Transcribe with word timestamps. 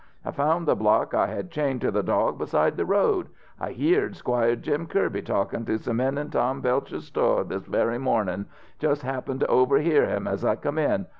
I 0.25 0.31
found 0.31 0.67
the 0.67 0.75
block 0.75 1.13
I 1.13 1.27
had 1.27 1.51
chained 1.51 1.81
to 1.81 1.91
the 1.91 2.01
dog 2.01 2.39
beside 2.39 2.75
the 2.75 2.87
road. 2.87 3.27
I 3.59 3.71
heered 3.71 4.15
Squire 4.15 4.55
Jim 4.55 4.87
Kirby 4.87 5.21
talkin' 5.21 5.63
to 5.65 5.77
some 5.77 5.97
men 5.97 6.17
in 6.17 6.31
Tom 6.31 6.59
Belcher's 6.59 7.05
sto' 7.05 7.43
this 7.43 7.67
very 7.67 7.99
mornin'; 7.99 8.47
just 8.79 9.03
happened 9.03 9.41
to 9.41 9.47
overhear 9.47 10.07
him 10.07 10.27
as 10.27 10.43
I 10.43 10.55
come 10.55 10.79
in. 10.79 11.05